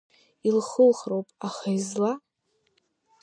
[0.47, 2.13] Илхылхроуп, аха изла?